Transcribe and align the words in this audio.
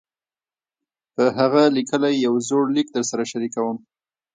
پۀ 1.15 1.23
هغه 1.37 1.63
ليکلے 1.75 2.11
يو 2.25 2.33
زوړ 2.47 2.63
ليک 2.75 2.87
درسره 2.97 3.23
شريکووم- 3.31 3.77